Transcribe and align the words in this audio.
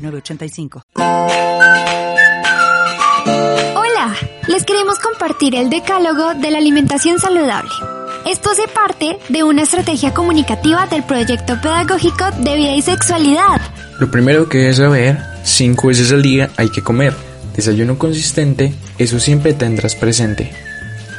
906985. 0.00 0.82
Hola, 3.76 4.14
les 4.48 4.64
queremos 4.64 4.98
compartir 4.98 5.54
el 5.54 5.70
decálogo 5.70 6.34
de 6.34 6.50
la 6.50 6.58
alimentación 6.58 7.18
saludable. 7.18 7.70
Esto 8.26 8.50
hace 8.50 8.68
parte 8.68 9.18
de 9.28 9.44
una 9.44 9.62
estrategia 9.62 10.12
comunicativa 10.12 10.86
del 10.86 11.02
proyecto 11.04 11.60
pedagógico 11.60 12.24
de 12.38 12.56
vida 12.56 12.74
y 12.74 12.82
sexualidad. 12.82 13.60
Lo 13.98 14.10
primero 14.10 14.48
que 14.48 14.58
debes 14.58 14.76
saber, 14.76 15.18
cinco 15.44 15.88
veces 15.88 16.12
al 16.12 16.22
día 16.22 16.50
hay 16.56 16.70
que 16.70 16.82
comer. 16.82 17.14
Desayuno 17.54 17.98
consistente, 17.98 18.74
eso 18.98 19.18
siempre 19.18 19.54
tendrás 19.54 19.94
presente 19.94 20.52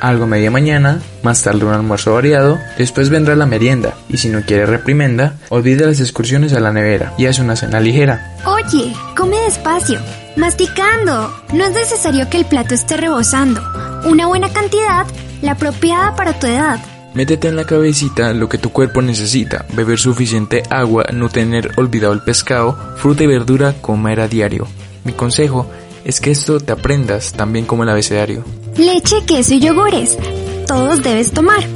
algo 0.00 0.24
a 0.24 0.26
media 0.26 0.50
mañana, 0.50 1.00
más 1.22 1.42
tarde 1.42 1.64
un 1.64 1.72
almuerzo 1.72 2.14
variado, 2.14 2.58
después 2.76 3.08
vendrá 3.08 3.34
la 3.36 3.46
merienda, 3.46 3.94
y 4.08 4.18
si 4.18 4.28
no 4.28 4.42
quiere 4.42 4.66
reprimenda, 4.66 5.34
olvide 5.48 5.86
las 5.86 6.00
excursiones 6.00 6.52
a 6.52 6.60
la 6.60 6.72
nevera 6.72 7.14
y 7.18 7.26
hace 7.26 7.42
una 7.42 7.56
cena 7.56 7.80
ligera. 7.80 8.36
Oye, 8.68 8.92
come 9.16 9.38
despacio, 9.44 9.98
masticando. 10.36 11.32
No 11.54 11.64
es 11.64 11.72
necesario 11.72 12.28
que 12.28 12.36
el 12.36 12.44
plato 12.44 12.74
esté 12.74 12.98
rebosando. 12.98 13.62
Una 14.04 14.26
buena 14.26 14.52
cantidad, 14.52 15.06
la 15.40 15.52
apropiada 15.52 16.14
para 16.16 16.38
tu 16.38 16.46
edad. 16.46 16.78
Métete 17.14 17.48
en 17.48 17.56
la 17.56 17.64
cabecita 17.64 18.34
lo 18.34 18.46
que 18.50 18.58
tu 18.58 18.70
cuerpo 18.70 19.00
necesita, 19.00 19.64
beber 19.72 19.98
suficiente 19.98 20.64
agua, 20.68 21.06
no 21.14 21.30
tener 21.30 21.72
olvidado 21.76 22.12
el 22.12 22.20
pescado, 22.20 22.78
fruta 22.96 23.24
y 23.24 23.26
verdura, 23.26 23.72
comer 23.80 24.20
a 24.20 24.28
diario. 24.28 24.68
Mi 25.04 25.14
consejo 25.14 25.66
es 26.04 26.20
que 26.20 26.30
esto 26.30 26.60
te 26.60 26.72
aprendas 26.72 27.32
también 27.32 27.64
como 27.64 27.84
el 27.84 27.88
abecedario. 27.88 28.44
Leche, 28.76 29.24
queso 29.26 29.54
y 29.54 29.60
yogures. 29.60 30.18
Todos 30.66 31.02
debes 31.02 31.32
tomar. 31.32 31.66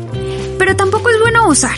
Pero 0.58 0.76
tampoco 0.76 1.08
es 1.08 1.18
bueno 1.20 1.48
usar. 1.48 1.76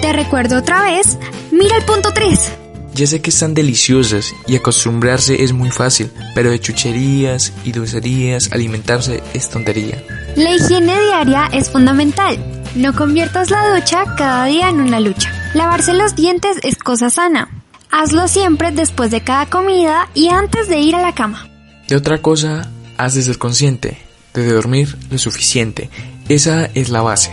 Te 0.00 0.10
recuerdo 0.14 0.56
otra 0.56 0.84
vez, 0.84 1.18
mira 1.50 1.76
el 1.76 1.84
punto 1.84 2.14
3. 2.14 2.52
Ya 2.98 3.06
sé 3.06 3.20
que 3.20 3.30
están 3.30 3.54
deliciosas 3.54 4.34
y 4.48 4.56
acostumbrarse 4.56 5.44
es 5.44 5.52
muy 5.52 5.70
fácil, 5.70 6.10
pero 6.34 6.50
de 6.50 6.58
chucherías 6.58 7.52
y 7.62 7.70
dulcerías 7.70 8.50
alimentarse 8.50 9.22
es 9.34 9.48
tontería. 9.48 10.02
La 10.34 10.50
higiene 10.50 11.00
diaria 11.00 11.48
es 11.52 11.70
fundamental. 11.70 12.36
No 12.74 12.96
conviertas 12.96 13.50
la 13.50 13.72
ducha 13.72 14.02
cada 14.16 14.46
día 14.46 14.68
en 14.68 14.80
una 14.80 14.98
lucha. 14.98 15.32
Lavarse 15.54 15.94
los 15.94 16.16
dientes 16.16 16.56
es 16.64 16.74
cosa 16.74 17.08
sana. 17.08 17.62
Hazlo 17.88 18.26
siempre 18.26 18.72
después 18.72 19.12
de 19.12 19.20
cada 19.20 19.46
comida 19.46 20.08
y 20.14 20.30
antes 20.30 20.68
de 20.68 20.80
ir 20.80 20.96
a 20.96 21.00
la 21.00 21.14
cama. 21.14 21.48
De 21.86 21.94
otra 21.94 22.18
cosa, 22.20 22.68
has 22.96 23.14
de 23.14 23.22
ser 23.22 23.38
consciente 23.38 23.96
de 24.34 24.52
dormir 24.52 24.98
lo 25.08 25.18
suficiente. 25.18 25.88
Esa 26.28 26.64
es 26.74 26.88
la 26.88 27.02
base 27.02 27.32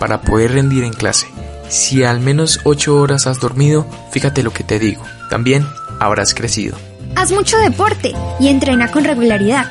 para 0.00 0.22
poder 0.22 0.54
rendir 0.54 0.82
en 0.82 0.92
clase. 0.92 1.28
Si 1.68 2.02
al 2.02 2.20
menos 2.20 2.60
8 2.64 2.96
horas 2.96 3.26
has 3.26 3.40
dormido, 3.40 3.86
fíjate 4.10 4.42
lo 4.42 4.52
que 4.52 4.64
te 4.64 4.78
digo. 4.78 5.02
También 5.28 5.66
habrás 6.00 6.34
crecido. 6.34 6.76
Haz 7.14 7.30
mucho 7.30 7.58
deporte 7.58 8.14
y 8.40 8.48
entrena 8.48 8.90
con 8.90 9.04
regularidad. 9.04 9.70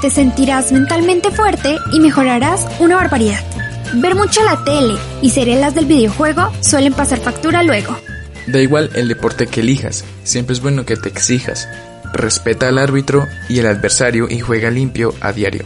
Te 0.00 0.10
sentirás 0.10 0.72
mentalmente 0.72 1.30
fuerte 1.30 1.76
y 1.92 2.00
mejorarás 2.00 2.66
una 2.78 2.96
barbaridad. 2.96 3.40
Ver 3.94 4.14
mucho 4.14 4.42
la 4.44 4.62
tele 4.64 4.94
y 5.20 5.30
serelas 5.30 5.74
del 5.74 5.86
videojuego 5.86 6.52
suelen 6.60 6.94
pasar 6.94 7.18
factura 7.20 7.62
luego. 7.62 7.96
Da 8.46 8.60
igual 8.60 8.90
el 8.94 9.08
deporte 9.08 9.46
que 9.46 9.60
elijas, 9.60 10.04
siempre 10.24 10.54
es 10.54 10.60
bueno 10.60 10.84
que 10.84 10.96
te 10.96 11.08
exijas. 11.08 11.68
Respeta 12.12 12.68
al 12.68 12.78
árbitro 12.78 13.26
y 13.48 13.58
el 13.58 13.66
adversario 13.66 14.28
y 14.28 14.40
juega 14.40 14.70
limpio 14.70 15.14
a 15.20 15.32
diario. 15.32 15.64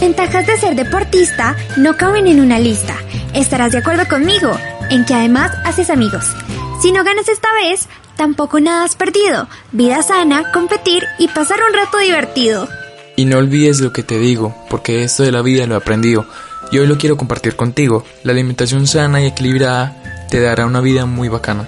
Ventajas 0.00 0.46
de 0.46 0.58
ser 0.58 0.74
deportista 0.74 1.56
no 1.76 1.96
caben 1.96 2.26
en 2.26 2.40
una 2.40 2.58
lista. 2.58 2.94
Estarás 3.34 3.72
de 3.72 3.78
acuerdo 3.78 4.06
conmigo 4.08 4.56
en 4.90 5.04
que 5.04 5.14
además 5.14 5.52
haces 5.64 5.90
amigos. 5.90 6.24
Si 6.80 6.92
no 6.92 7.04
ganas 7.04 7.28
esta 7.28 7.48
vez, 7.54 7.88
tampoco 8.16 8.60
nada 8.60 8.84
has 8.84 8.96
perdido. 8.96 9.48
Vida 9.72 10.02
sana, 10.02 10.52
competir 10.52 11.04
y 11.18 11.28
pasar 11.28 11.58
un 11.66 11.74
rato 11.74 11.98
divertido. 11.98 12.68
Y 13.16 13.24
no 13.24 13.38
olvides 13.38 13.80
lo 13.80 13.92
que 13.92 14.02
te 14.02 14.18
digo, 14.18 14.54
porque 14.68 15.02
esto 15.02 15.22
de 15.22 15.32
la 15.32 15.42
vida 15.42 15.66
lo 15.66 15.74
he 15.74 15.78
aprendido 15.78 16.26
y 16.70 16.78
hoy 16.78 16.86
lo 16.86 16.98
quiero 16.98 17.16
compartir 17.16 17.56
contigo. 17.56 18.04
La 18.24 18.32
alimentación 18.32 18.86
sana 18.86 19.22
y 19.22 19.26
equilibrada 19.26 19.96
te 20.28 20.40
dará 20.40 20.66
una 20.66 20.80
vida 20.80 21.06
muy 21.06 21.28
bacana. 21.28 21.66